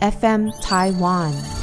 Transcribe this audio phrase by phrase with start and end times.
[0.00, 1.57] FM Taiwan。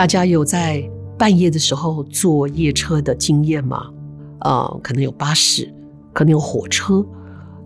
[0.00, 0.82] 大家有在
[1.18, 3.92] 半夜的时候坐夜车的经验吗？
[4.38, 5.70] 啊、呃，可能有巴士，
[6.14, 7.04] 可能有火车。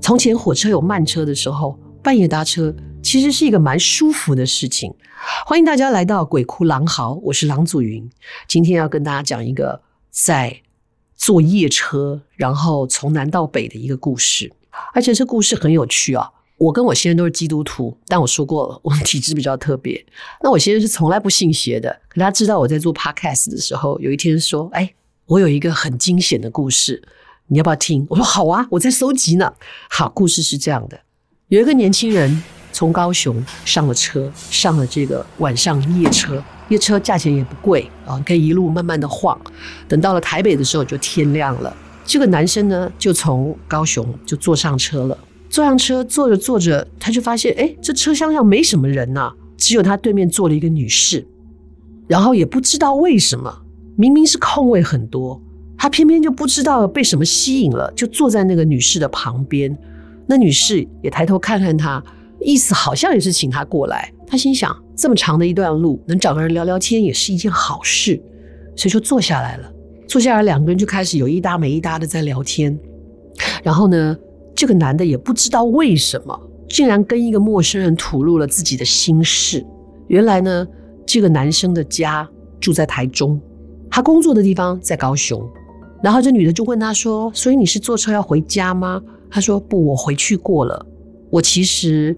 [0.01, 4.93] 从前火车有慢车的时候，半夜搭车其实是一个蛮舒服的事情。
[5.47, 8.11] 欢迎大家来到鬼哭狼嚎，我是郎祖筠。
[8.49, 10.61] 今天要跟大家讲一个在
[11.15, 14.53] 坐夜车，然后从南到北的一个故事，
[14.93, 16.33] 而且这故事很有趣啊。
[16.57, 20.05] 我跟我先生都是基督徒，但我说过了，我们体质比较特别。
[20.43, 24.95] 那我先生是从来不信邪的，可他知道我在做 podcast 的时候，有一天说：“哎，
[25.27, 27.03] 我有一个很惊险的故事，
[27.49, 29.53] 你要不要听？”我说：“好啊，我在收集呢。”
[29.91, 30.99] 好，故事是这样的：
[31.49, 39.39] 有一个年轻人从高雄上了车，上了这个晚上夜车，夜车价钱也不贵啊，可以一路慢慢的晃。
[39.89, 41.77] 等到了台北的时候，就天亮了。
[42.07, 45.19] 这个男生呢，就从高雄就坐上车了。
[45.55, 51.25] 坐上车，坐着坐着，他就发现，哎，这车厢上没什么人呐，只有他对面坐了一个女士。
[52.09, 53.63] 然后也不知道为什么，
[53.97, 55.41] 明明是空位很多，
[55.79, 59.79] 他偏偏就不知道被什么吸引了，就坐在那个女士的旁边。
[60.27, 62.03] 那女士也抬头看看他，
[62.41, 64.13] 意思好像也是请他过来。
[64.27, 68.21] 他心想，这么长的一段路，能找个人聊聊天也是一件好事，
[68.75, 69.73] 所以就坐下来了。
[70.09, 72.77] 坐下来，两个人就开始有一搭没一搭的在聊天。
[73.63, 74.17] 然后呢，
[74.65, 79.63] 这个男的也不知道为什么，竟然跟一个陌生人吐露了自己的心事。
[80.07, 80.67] 原来呢，
[81.05, 82.27] 这个男生的家
[82.59, 83.39] 住在台中，
[83.91, 85.47] 他工作的地方在高雄。
[86.03, 90.87] 然后这女的就问他说：“所以你是坐车要回家吗？”他说：“不，我回去过了。
[91.29, 92.17] 我其实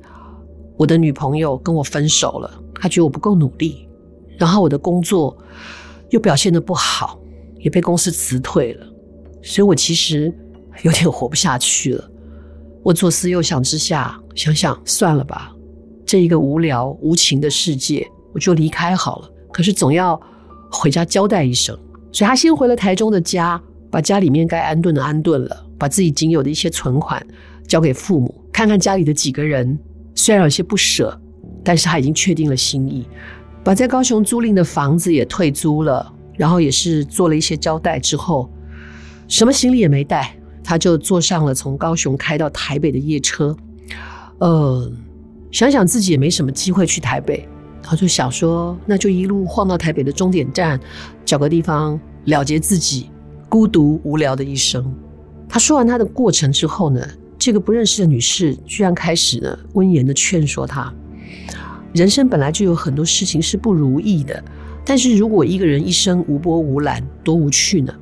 [0.76, 3.88] 我的女朋友跟我分手了，她觉得我不够努力，
[4.38, 5.36] 然后我的工作
[6.10, 7.18] 又表现得不好，
[7.58, 8.86] 也被公司辞退了，
[9.42, 10.32] 所以我其实
[10.84, 12.10] 有点活不下去了。”
[12.86, 15.52] 我左思右想之下，想想算了吧，
[16.06, 19.30] 这一个无聊无情的世界，我就离开好了。
[19.52, 20.20] 可是总要
[20.70, 21.76] 回家交代一声，
[22.12, 23.60] 所以他先回了台中的家，
[23.90, 27.20] 把家里面该安顿的安顿了，把自己仅有的一些存款
[27.66, 29.76] 交给父母，看看家里的几个人，
[30.14, 31.20] 虽然有些不舍，
[31.64, 33.04] 但是他已经确定了心意，
[33.64, 38.48] 把在高雄租赁的房子也退租了，然后也是做了一些交代之后，
[39.26, 40.36] 什么行李也没带。
[40.68, 43.56] 他就坐上了从高雄开到台北的夜车，
[44.38, 44.90] 呃，
[45.52, 47.48] 想想自己也没什么机会去台北，
[47.80, 50.80] 他就想说，那就一路晃到台北的终点站，
[51.24, 53.08] 找个地方了结自己
[53.48, 54.92] 孤独无聊的一生。
[55.48, 57.00] 他说完他的过程之后呢，
[57.38, 60.92] 这个不认识的女士居然开始呢温言的劝说他，
[61.92, 64.42] 人生本来就有很多事情是不如意的，
[64.84, 67.94] 但是如果一个人一生无波无澜，多无趣呢？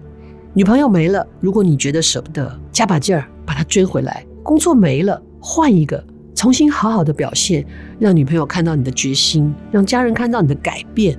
[0.57, 4.25] 女朋友没了，如果你觉得舍不得，加把劲儿把她追回来。
[4.41, 7.67] 工作没了，换一个，重新好好的表现，
[7.99, 11.19] 让女朋友看到你的决心，让家人看到你的改变，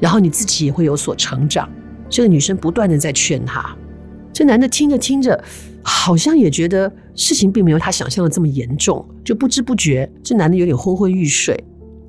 [0.00, 1.68] 然后你自己也会有所成长。
[2.08, 3.76] 这个女生不断的在劝他，
[4.32, 5.44] 这男的听着听着，
[5.82, 11.62] 好像也觉得事情并没有他想象的这么严重，就不知不觉，这男的有点昏昏欲睡，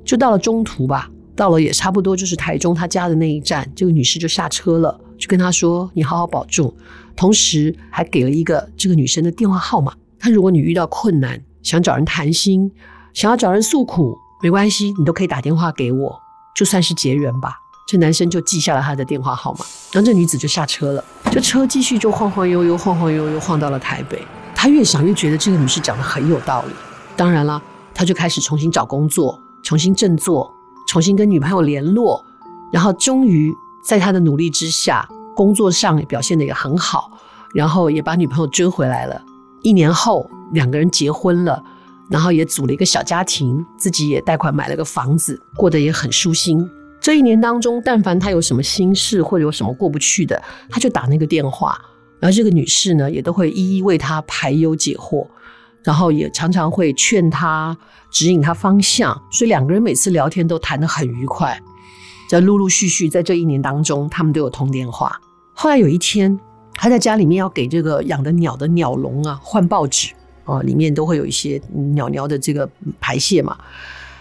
[0.06, 4.98] 就到了中途吧，到了也差不多就是台中他家的那一站，这个女士就下车了。
[5.18, 6.74] 就跟他说：“你好好保重。”
[7.16, 9.94] 同时还给了一个这个女生的电话号码。
[10.18, 12.70] 他如果你遇到困难，想找人谈心，
[13.14, 16.20] 想要找人诉苦，没关系，你都可以打电话给我，
[16.54, 17.54] 就算是结缘吧。
[17.88, 19.60] 这男生就记下了他的电话号码，
[19.92, 21.04] 然后这女子就下车了。
[21.30, 24.20] 这车继续就晃晃悠悠，晃晃悠悠晃到了台北。
[24.54, 26.72] 他越想越觉得这个女士讲的很有道理。
[27.16, 27.62] 当然了，
[27.94, 30.52] 他就开始重新找工作，重新振作，
[30.88, 32.22] 重新跟女朋友联络，
[32.70, 33.54] 然后终于。
[33.86, 37.08] 在他的努力之下，工作上也表现得也很好，
[37.54, 39.22] 然后也把女朋友追回来了。
[39.62, 41.62] 一年后，两个人结婚了，
[42.10, 46.68] 然后也组了一个小家庭，自己也贷款买了个房子，过得也很舒心。
[47.00, 51.80] 这一年当中，但凡他有什么心事或者有什么过不去的，他就打那个电话，
[52.18, 55.24] 然后这个女士呢也都会一一为他排忧解惑，
[55.84, 57.78] 然后也常常会劝他、
[58.10, 61.56] 指引他方向，所以两个人每次聊天都谈得很愉快。
[62.28, 65.20] 在陆陆续续在这一年当中，他们都有通电话。
[65.54, 66.38] 后来有一天，
[66.74, 70.12] 他在家里面要给这个养的鸟的鸟笼啊换报纸。
[70.48, 71.60] 哦，里面都会有一些
[71.94, 72.70] 鸟鸟的这个
[73.00, 73.58] 排泄嘛，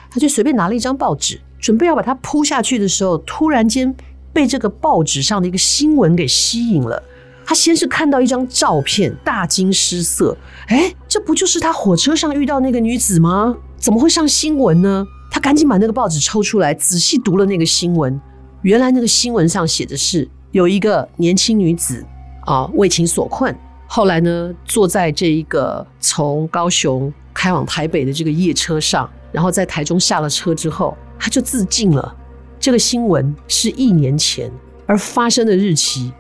[0.09, 3.95] 他就随便拿了一张报纸，准备要把它铺下去的时候，突然间
[4.33, 7.03] 被这个报纸上的一个新闻给吸引了。
[7.45, 10.35] 他先是看到一张照片，大惊失色，
[10.65, 13.55] 哎，这不就是他火车上遇到那个女子吗？
[13.77, 15.05] 怎么会上新闻呢？
[15.35, 18.17] 他赶紧把那个报纸抽出来，仔细读了那个新闻。
[18.61, 22.01] 原来那个新闻上写的是有一个年轻女子
[22.45, 23.53] 啊，为情所困。
[23.85, 32.15] 后来呢，坐在这一个从高雄开往台北的这个夜车上，然后在台中下了车之后，他就自尽了。
[32.57, 34.49] 这个新闻是一年前，
[34.85, 36.13] 而发生的日期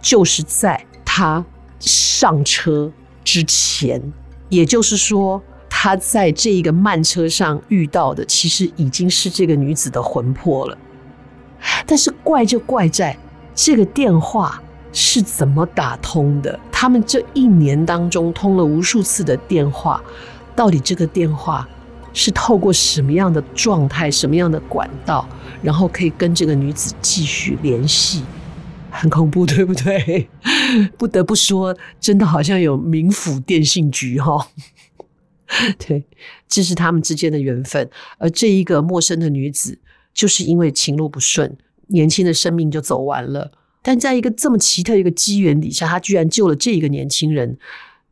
[0.00, 1.44] 就是在他
[1.80, 2.88] 上车
[3.24, 4.00] 之前。
[4.48, 5.42] 也就是说，
[5.82, 10.76] 他在这一个慢车上遇到的，其实已经是这个女子的魂魄了。
[11.86, 13.16] 但是怪就怪在
[13.54, 14.62] 这个电话。
[14.92, 16.58] 是怎么打通的？
[16.72, 20.02] 他们这一年当中通了无数次的电话，
[20.56, 21.64] 到底这个电话
[22.12, 25.24] 是透过什么样的状态、什么样的管道，
[25.62, 28.24] 然后可以跟这个女子继续联系？
[28.90, 30.28] 很恐怖，对不对？
[30.98, 34.46] 不得不说，真的好像有冥府电信局哈、哦。
[35.78, 36.06] 对，
[36.48, 37.90] 这是他们之间的缘分。
[38.18, 39.78] 而这一个陌生的女子，
[40.14, 41.56] 就是因为情路不顺，
[41.88, 43.50] 年轻的生命就走完了。
[43.82, 47.58] 但在一个这么奇特一个机缘底下，她居然救了这一个年轻人，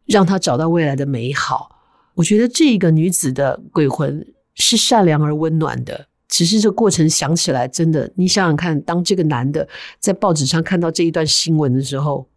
[0.06, 1.80] 让他找到未来的美好。
[2.14, 9.68] 我觉得这一个女子的鬼魂是善良而温暖的，只是这过程想起来真的，你想想看，当这个男的
[10.00, 12.28] 在报纸上看到这一段新闻的时候，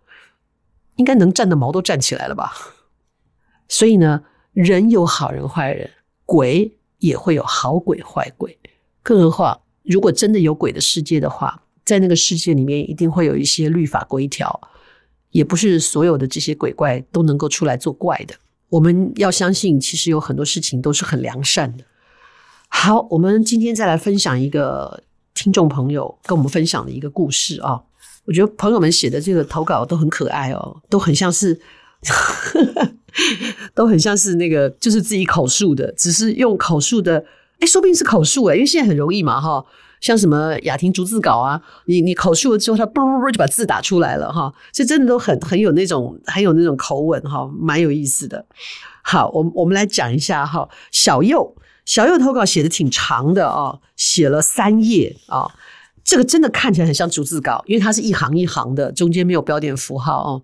[0.98, 2.52] 应该能站的毛都站起来了吧？
[3.68, 4.22] 所以呢，
[4.54, 5.90] 人有好人坏人，
[6.26, 8.58] 鬼也会有好鬼坏鬼，
[9.02, 11.64] 更何况如果真的有鬼的世界的话。
[11.84, 14.62] 在那个世界里面，一定会有一些律法规条，
[15.32, 18.36] 也不是所有的这些鬼怪都能够出来作怪的。
[18.70, 21.84] 我们要相信，其实有很多事情都是很良善的。
[22.70, 25.04] 好，我们今天再来分享一个
[25.34, 27.82] 听众朋友跟我们分享的一个故事啊。
[28.26, 31.60] 我觉得朋友们写的这个投稿都很可爱哦，都很像是，
[33.74, 37.24] 都很像是那个就是自己口述的，只是用口述的，
[37.60, 39.64] 哎，说不定是口述哎，因为现在很容易嘛哈。
[40.02, 48.44] 像什么雅婷逐字稿啊，你你口述了之后，他啵啵啵就把字打出来了哈，这真的都很很有那种很有那种口吻哈，蛮有意思的。
[49.04, 51.56] 好，我们我们来讲一下哈，小右
[51.86, 55.48] 小右投稿写的挺长的啊，写了三页啊，
[56.04, 60.42] 这个真的看起来很像逐字稿，因为它是一行一行的，中间没有标点符号哦。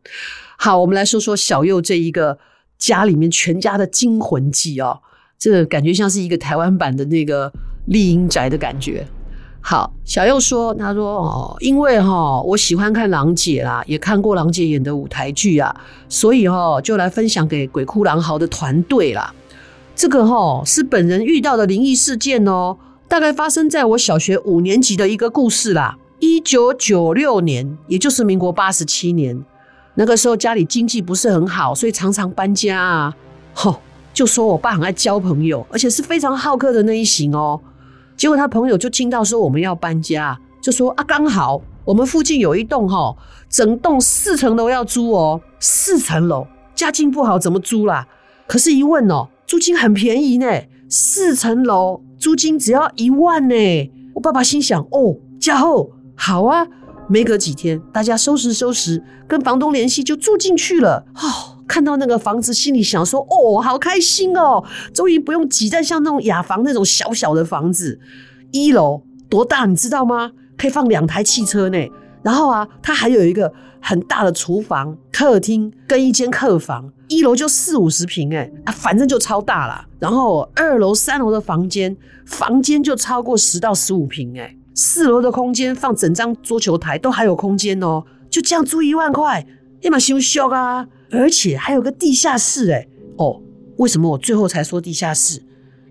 [0.58, 2.38] 好，我们来说说小右这一个
[2.78, 5.00] 家里面全家的惊魂记啊，
[5.38, 7.52] 这个感觉像是一个台湾版的那个
[7.88, 9.06] 丽英宅的感觉。
[9.60, 15.76] 好，小右说：“他说哦，因为哈，我喜欢看郎姐啦，也看过郎姐演的舞台剧啊，
[16.08, 19.34] 所以哈，就来分享给鬼哭狼嚎的团队啦。
[19.94, 22.78] 这个哈是本人遇到的灵异事件哦，
[23.08, 25.98] 大概发生在我小学五年级的一个故事啦。
[26.20, 29.44] 一九九六年，也就是民国八十七年，
[29.96, 33.16] 那个时候家里经济不是很好，所以常常搬家啊。
[33.54, 33.80] 吼，
[34.14, 37.60] 就说我爸很爱交朋友，而且是非常好客的那一型哦。”
[38.18, 43.16] 结果他朋友就听到说我们要搬家，就说啊，刚好我们附近有一栋哈，
[43.48, 48.08] 整栋四层楼要租哦，四层楼家境不好怎么租啦？
[48.48, 50.48] 可是，一问哦，租金很便宜呢，
[50.90, 53.56] 四层楼租金只要一万呢。
[54.16, 56.66] 我爸爸心想哦，家后好啊，
[57.08, 61.58] 没隔几天，大家收拾收拾，跟房东联系就住进去了哦。
[61.68, 64.64] 看到那个房子，心里想说：“哦，好开心哦，
[64.94, 68.00] 终于不用挤在像那种雅房那种小小的房子。
[68.52, 70.32] 一楼多大，你知道吗？
[70.58, 71.78] 可以放两台汽车呢。
[72.28, 76.92] 然后啊，它还有一个很大的厨房、客厅跟一间客房。
[77.08, 79.88] 一楼就四五十平，哎，啊，反正就超大了。
[79.98, 88.04] 然后二楼、三楼的房间，房间就超过十到十五平，哎，四楼的空间放整张桌球台都还有空间哦。
[88.30, 89.48] 就这样租一万块，
[89.80, 93.42] 立马修修啊！”而且还有个地下室，哎，哦，
[93.78, 95.42] 为什么我最后才说地下室？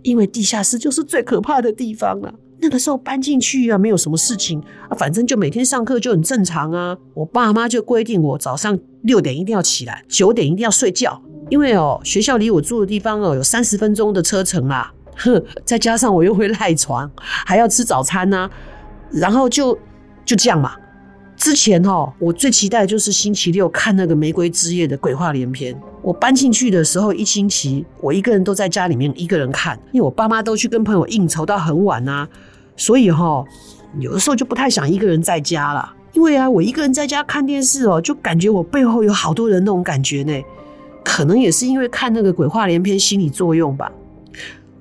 [0.03, 2.35] 因为地下室就是最可怕的地方了。
[2.59, 6.97] 那个时候搬进去啊，没有什么事情啊，反正就每天上课就很正常啊。
[7.15, 11.21] 我爸妈就规定我早上六点一定要起来，九点一定要睡觉，
[11.51, 18.51] 因为哦，学校离我住的地方哦有三十分钟的车程啊，哼，再加上我又会赖床，还要吃早餐呢、
[19.11, 19.79] 然后就
[20.25, 20.75] 就这样嘛。
[21.47, 25.81] 之前哦，我最期待的就是星期六看那个《玫瑰之夜》的鬼话连篇。
[26.03, 32.29] 我搬进去的时候，一星期我一个人都在家里面一个人看，因为我爸妈都去跟朋友应酬到很晚啊，
[32.77, 33.47] 所以哈、哦，
[34.01, 35.89] 有的时候就不太想一个人在家了。
[36.15, 40.33] 因为啊，我一个人在家看电视哦，就感觉我背后有好多人那种感觉呢。
[41.05, 43.93] 可能也是因为看那个鬼话连篇心理作用吧。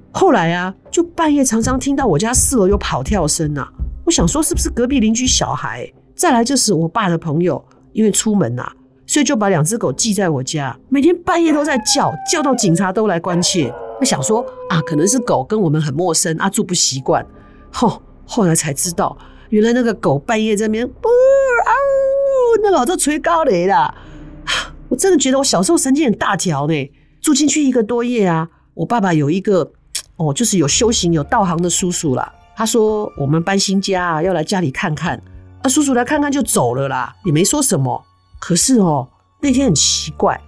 [0.09, 3.71] 后来啊，就半夜常常听到我家四楼有跑跳声啊，
[4.03, 5.87] 我想说是不是隔壁邻居小孩？
[6.15, 8.65] 再来就是我爸的朋友，因为出门呐，
[9.05, 13.73] 所以就把两只狗寄在我家，每天半夜都在叫，叫到警察都来关切。
[13.99, 17.25] 我想说啊，可能是狗跟我们很陌生，啊住不习惯。
[17.71, 19.17] 后后来才知道，
[19.49, 23.93] 原来那个狗半夜在那边，呜啊呜，那老子吹高雷了。
[24.87, 26.91] 我真的觉得我小时候神经很大条呢。
[27.21, 29.71] 住进去一个多月啊，我爸爸有一个
[30.17, 32.31] 哦，就是有修行有道行的叔叔啦。
[32.55, 35.21] 他说我们搬新家啊，要来家里看看。
[35.65, 38.05] 啊，叔叔来看看就走了啦，也没说什么。
[38.37, 39.07] 可是哦，
[39.41, 40.39] 那天很奇怪，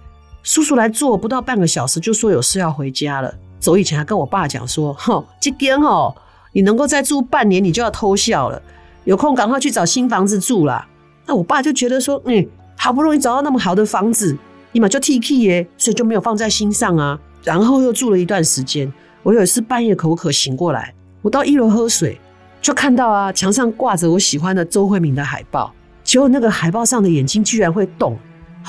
[0.44, 3.34] 叔叔来坐不到半个小时，就说有事要回家了。
[3.58, 6.14] 走以前还跟我爸讲说：“哼，这边哦，
[6.52, 8.62] 你能够再住半年，你就要偷笑了。
[9.02, 10.86] 有空赶快去找新房子住啦。”
[11.26, 14.38] 那我爸就觉得说：“嗯，好不容易找到那么好的房子，
[14.70, 18.92] 立马就提起耶，所以就没有放在心上啊。”然后又住了一段时间。
[19.24, 22.20] 我有一次半夜口渴醒过来，我到一楼喝水。
[22.60, 25.72] 就看到啊，墙上挂着我喜欢的周慧敏的海报，
[26.02, 28.18] 结果那个海报上的眼睛居然会动，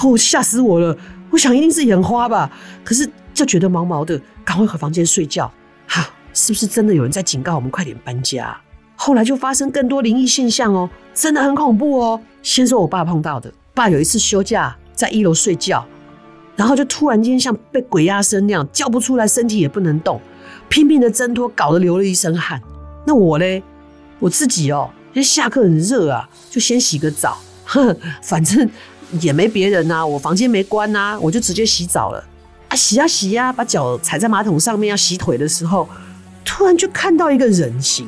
[0.01, 0.95] 哦，吓死我了！
[1.31, 2.49] 我想一定是眼花吧，
[2.83, 5.51] 可是就觉得毛毛的，赶快回房间睡觉。
[5.87, 8.55] 哈，是不是真的有人在警告我们快点搬家？
[8.95, 12.21] 后来就发生更多灵异现象哦，真的很恐怖哦。
[12.41, 15.85] 先说我爸碰到的，爸有一次休假在一楼睡觉，
[16.55, 20.19] 然后就突然间像被鬼压身那样叫不出来，身体也不能动，
[20.67, 22.61] 拼命的挣脱，搞得流了一身汗。
[23.05, 23.63] 那我嘞？
[24.19, 28.69] 我自己哦，因为下课很热啊，就先洗个澡，呵， 反正
[29.21, 32.23] 也没别人呐、啊，我房间没关呐、啊，我就直接洗澡了。
[32.67, 35.87] 啊，洗呀洗呀，把脚踩在马桶上面要洗腿的时候，
[36.45, 38.07] 突然就看到一个人形，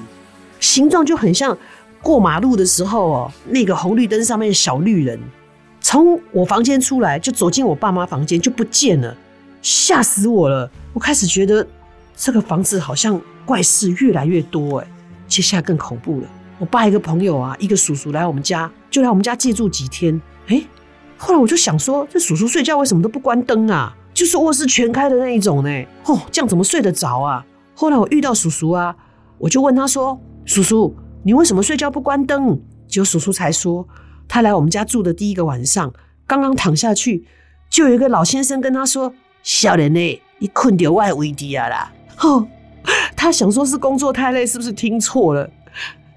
[0.60, 1.58] 形状就很像
[2.01, 5.20] 过马路的时候哦，那个红绿灯上面的小绿人，
[5.80, 9.15] 从我房间出来就走进我爸妈房间就不见了，
[9.62, 10.70] 吓死我了！
[10.94, 11.65] 我开始觉得
[12.15, 14.88] 这个房子好像怪事越来越多哎。
[15.32, 16.28] 接下来更恐怖了，
[16.60, 20.22] 我爸一个朋友啊，一个叔叔来我们家，就来我们家借住几天。
[20.48, 20.62] 哎，
[21.18, 23.96] 后来我就想说，这叔叔睡觉为什么都不关灯啊？
[24.14, 25.70] 就是卧室全开的那一种呢？
[26.04, 27.46] 哦，这样怎么睡得着啊？
[27.74, 28.94] 后来我遇到叔叔啊，
[29.38, 33.88] 我就问他说：“叔叔，你为什么睡觉不关灯？”结果叔叔才说，
[34.28, 35.94] 他来我们家住的第一个晚上，
[36.28, 37.26] 刚刚躺下去，
[37.70, 42.46] 就有一个老先生跟他说：“小人呢，你困掉外围地啊啦。”哦。
[43.22, 45.48] 他想说是工作太累，是不是听错了？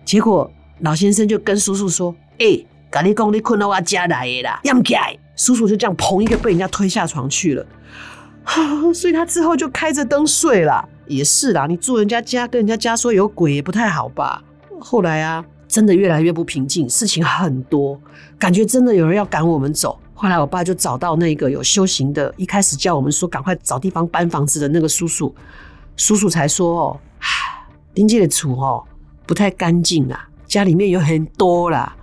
[0.06, 7.66] 结果老先生就跟叔叔说：“哎、欸，跟你讲，你困到我家来的啦，让开。”叔叔就这样砰一个被人家推下床去了。
[8.94, 10.88] 所以他之后就开着灯睡了。
[11.06, 14.42] 也是啦，你住人家家，跟人家家说有鬼也不太好吧？
[14.80, 18.00] 后来啊，真的越来越不平静，事情很多，
[18.38, 20.00] 感觉真的有人要赶我们走。
[20.14, 25.34] 后来我爸就找到那个有修行的，一开始叫我们说赶快找地方搬房子的那个叔叔。
[25.96, 27.00] 叔叔才说：“哦，
[27.94, 28.84] 林姐的厝哦
[29.26, 31.94] 不太干净啊，家里面有很多啦，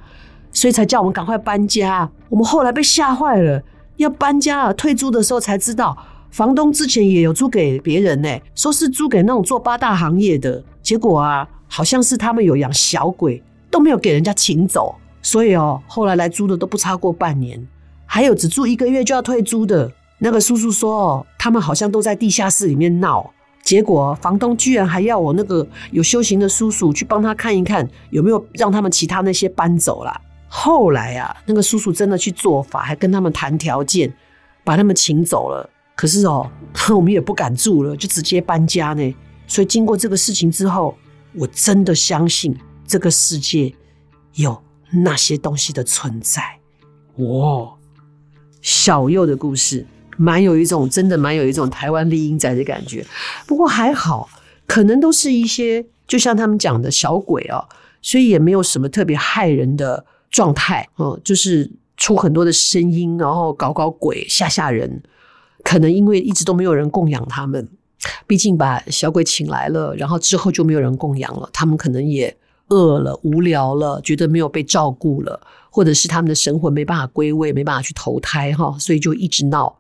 [0.51, 2.09] 所以才叫我们赶快搬家。
[2.29, 3.61] 我们后来被吓坏了，
[3.97, 5.97] 要搬家啊，退租的时候才知道，
[6.31, 10.63] 房东之前也有租给别人呢，说是租给那种做八大行业的。
[10.81, 17.67] 结果啊，好像是他们有养小鬼，都没有给人家请走，所以哦，后来来租的都不超过半年，
[18.05, 19.91] 还有只住一个月就要退租的。
[20.17, 23.29] 那个叔叔说哦，他们好像都在地下室里面闹。”
[23.63, 30.21] 结果房东居然还要我那个有修行的叔叔去帮他看一看有没有让他们其他那些搬走了。
[30.47, 34.13] 后来啊，那个叔叔真的去做法，还跟他们谈条件，
[34.63, 35.69] 把他们请走了。
[35.95, 36.49] 可是哦，
[36.93, 39.15] 我们也不敢住了，就直接搬家呢。
[39.47, 40.95] 所以经过这个事情之后，
[41.35, 43.73] 我真的相信这个世界
[44.33, 46.41] 有那些东西的存在。
[47.17, 47.73] 哇，
[48.61, 49.85] 小佑的故事。
[50.21, 53.03] 蛮有一种真的蛮有一种台湾丽英仔的感觉，
[53.47, 54.29] 不过还好，
[54.67, 57.67] 可能都是一些就像他们讲的小鬼哦，
[58.03, 65.01] 所以也没有什么特别害人的状态哦，就是出很多的声音，然后搞搞鬼吓吓人。
[65.63, 67.67] 可能因为一直都没有人供养他们，
[68.27, 72.35] 毕竟把小鬼请来了，然后之后就没有人供养了，他们可能也
[72.69, 75.39] 饿了、无聊了，觉得没有被照顾了，
[75.71, 79.77] 或者是他们的神魂没办法归位，没办法去投胎哈，所以就一直闹。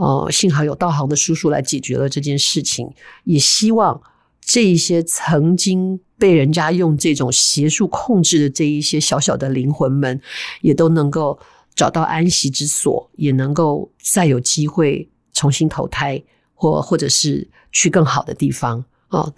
[0.00, 2.90] 呃，幸好有道行的叔叔来解决了这件事情，
[3.24, 4.00] 也希望
[4.40, 10.18] 这一些曾经被人家用这种邪术控制的这一些小小的灵魂们，
[10.62, 11.38] 也都能够
[11.74, 16.22] 找到安息之所，也能够再有机会重新投胎，
[16.54, 19.20] 或或者是去更好的地方啊。
[19.20, 19.34] 哦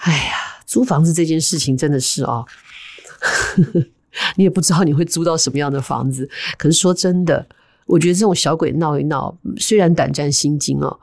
[0.00, 2.46] 哎呀，租房子这件事情真的是哦，
[4.36, 6.30] 你也不知道你会租到什么样的房子。
[6.56, 7.48] 可是说真的，
[7.88, 11.00] 我觉得这种小鬼闹一闹，虽然胆战心惊哦，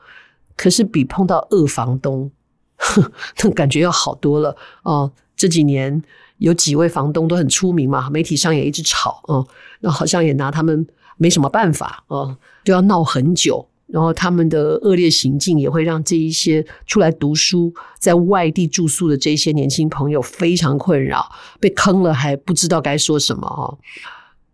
[0.55, 2.31] 可是比碰到恶房东，
[3.43, 5.11] 那感觉要好多了哦。
[5.35, 6.01] 这几年
[6.37, 9.45] 有几位房东都很出名嘛，媒体上也一直吵哦，
[9.81, 10.87] 那好像也拿他们
[11.17, 13.67] 没什么办法哦，就要闹很久。
[13.87, 23.77] 然后他们的恶劣行径也会让这一些出来读书、在外地住宿的这些年轻朋友非常困扰，被坑了还不知道该说什么哦。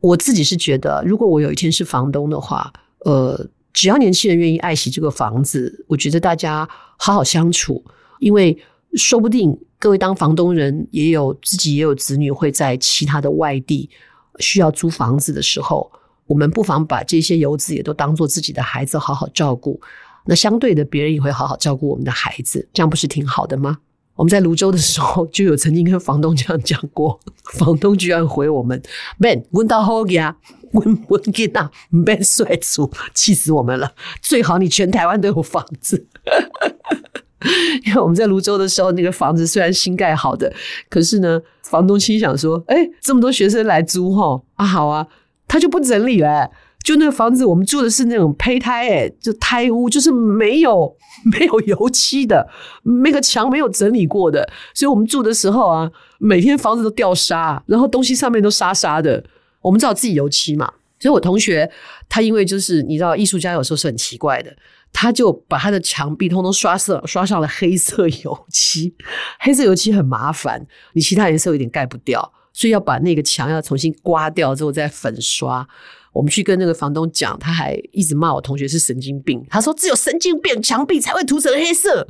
[0.02, 2.74] 我自己是觉得，如果我有一天是房东的话，
[3.06, 6.68] 呃，只要年轻人愿意爱惜这个房子，我觉得大家
[6.98, 7.84] 好好相处，
[8.20, 8.58] 因为
[8.96, 13.90] 说不定各位当房东人也有自己也有子女会在其他的外地
[14.40, 15.92] 需要租房子的时候。
[16.28, 19.78] 我们不妨把这些游子也都当做自己的孩子，好好照顾。
[20.26, 23.80] 那相对的，别人也会好好照顾我们的孩子，这样不是挺好的吗？
[24.16, 27.20] 我们在芦洲的时候，就有曾经跟房东这样讲过，
[27.54, 28.82] 房东居然回我们
[29.18, 30.38] ：“Man，问到后呀，
[30.74, 33.94] 问问给那 man 帅出，气死我们了！
[34.22, 36.08] 最好你全台湾都有房子。
[37.86, 40.54] ”因为我们在芦洲的时候，那个房子虽然新盖好的，
[40.90, 45.08] 可是呢，房东心想说：“哎，这么多学生来租齁，啊好啊。”
[45.48, 46.50] 他就不整理了、
[46.84, 50.96] 就那个房子，我们住的是那种胚胎、欸，哎，就胎屋，就是没有
[51.32, 52.48] 没有油漆的，
[53.04, 59.24] 那个墙没有整理过的，所以我们住的时候啊，每天房子都掉沙，然后东西上面都沙沙的。
[59.62, 60.72] 我们只好自己油漆嘛。
[61.00, 61.68] 所以我同学
[62.08, 64.56] 他因为就是你知道，艺术家有时候是很奇怪的，
[64.94, 68.94] 他就把他的墙壁通通刷色，刷上了黑色油漆。
[69.40, 72.34] 黑色油漆很麻烦，你其他颜色有点盖不掉。
[72.54, 75.68] 所以要把那个墙要重新刮掉之后再粉刷。
[76.14, 79.46] 我们去跟那个房东讲，他还一直骂我同学是神经病。
[79.50, 82.06] 他说只有神经病墙壁才会涂成黑色，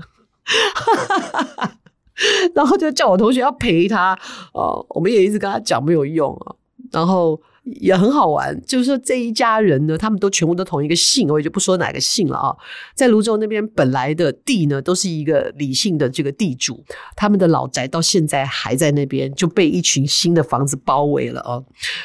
[2.55, 4.17] 然后就叫我同学要赔他。
[4.53, 6.55] 哦，我们也一直跟他讲没有用啊。
[6.91, 7.41] 然后。
[7.63, 12.55] 也很好玩，就是说这一家人呢，他们都全部都同一个姓，我也就不说哪个姓了啊。
[12.95, 16.83] 在泸州那边本来的地呢，都是一个李姓的这个地主，
[17.15, 21.61] 他们的老宅到现在还在那边，就被一群新的房子包围了啊，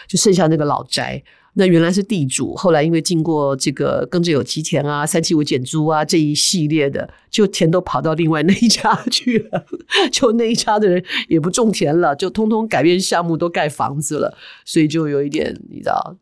[0.07, 1.23] 就剩下那个老宅。
[1.59, 9.65] 那原来是地主，后来因为经过这个耕者有其田啊、三七五减租啊这一系列的，就田都跑到另外那一家 去了，
[10.13, 16.15] 就那一家的人也不种田了，就通通改变项目都盖房子了，所以就有一点你知道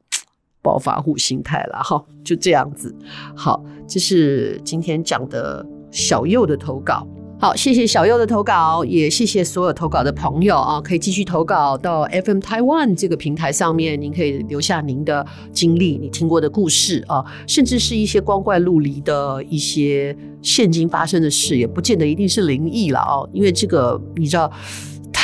[0.62, 2.94] 暴发户心态了哈，就这样子。
[3.34, 7.04] 好，这是今天讲的小右的投稿。
[7.44, 10.80] 好，谢谢小右的投稿，也谢谢所有投稿的朋友啊！
[10.80, 24.50] 可以继续投稿到 FM Taiwan 这个平台上面，您可以留下您的经历、你听过的故事啊，甚至是一些光怪陆离的一些现今发生的事，也不见得一定是灵异了啊，因为这个你知道。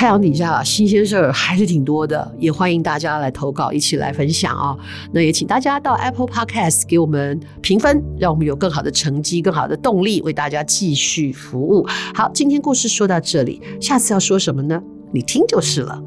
[0.00, 4.78] 太阳底下新鲜事儿还是挺多的，也欢迎大家来投稿，一起来分享啊、哦！
[5.12, 11.86] 那也请大家到 Apple Podcast 给我们评分，让我们有更好的成绩、更好的动力，为大家继续服务。
[12.14, 14.82] 好，今天故事说到这里，下次要说什么呢？
[15.12, 16.02] 你听就是了。